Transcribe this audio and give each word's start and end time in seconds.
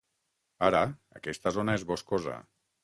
Ara, 0.69 0.81
aquesta 1.21 1.55
zona 1.59 1.79
és 1.81 1.89
boscosa. 1.93 2.41